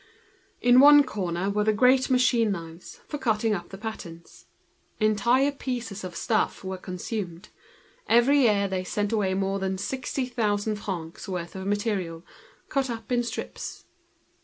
In 0.61 0.79
one 0.79 1.03
corner 1.03 1.51
were 1.51 1.63
the 1.63 1.73
great 1.73 2.09
machine 2.09 2.53
knives, 2.53 3.01
for 3.07 3.19
cutting 3.19 3.53
up 3.53 3.69
the 3.69 3.77
patterns. 3.77 4.47
Entire 4.99 5.51
pieces 5.51 6.03
were 6.63 6.77
consumed; 6.79 7.49
they 8.09 8.15
sent 8.83 9.11
away 9.11 9.27
every 9.27 9.27
year 9.27 9.35
more 9.39 9.59
than 9.59 9.77
sixty 9.77 10.25
thousand 10.25 10.77
francs' 10.77 11.27
worth 11.29 11.55
of 11.55 11.67
material, 11.67 12.25
cut 12.67 12.89
up 12.89 13.11
in 13.11 13.21
strips. 13.21 13.85